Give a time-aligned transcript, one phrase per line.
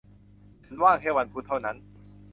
[0.65, 1.75] ฉันว่างแค่วันพุธเท่านั้น